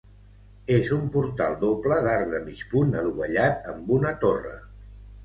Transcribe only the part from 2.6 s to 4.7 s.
punt adovellat amb una torre.